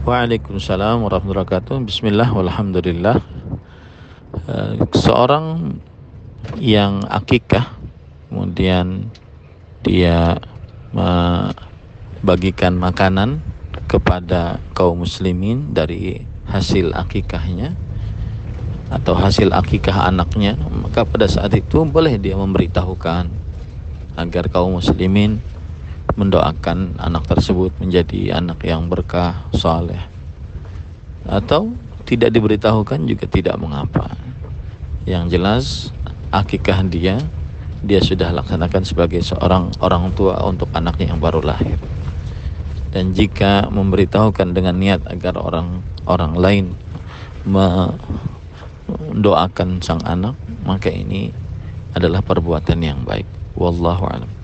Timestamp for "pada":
21.04-21.28